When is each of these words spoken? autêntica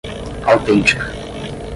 autêntica 0.51 0.97